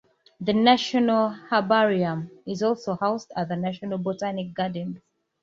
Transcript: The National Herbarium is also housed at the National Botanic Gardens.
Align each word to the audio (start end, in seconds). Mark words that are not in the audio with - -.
The 0.39 0.51
National 0.53 1.29
Herbarium 1.29 2.31
is 2.47 2.63
also 2.63 2.95
housed 2.95 3.31
at 3.35 3.49
the 3.49 3.55
National 3.55 3.99
Botanic 3.99 4.51
Gardens. 4.55 4.97